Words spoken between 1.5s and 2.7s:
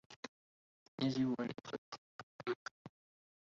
أفكر بالأمر